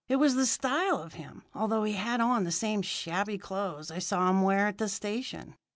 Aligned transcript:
It 0.09 0.15
was 0.15 0.33
the 0.33 0.47
style 0.47 0.97
of 0.99 1.13
him, 1.13 1.43
although 1.53 1.83
he 1.83 1.93
had 1.93 2.21
on 2.21 2.43
the 2.43 2.51
same 2.51 2.81
shabby 2.81 3.37
clothes 3.37 3.91
I 3.91 3.99
saw 3.99 4.31
him 4.31 4.41
wear 4.41 4.65
at 4.65 4.79
the 4.79 4.89
station. 4.89 5.55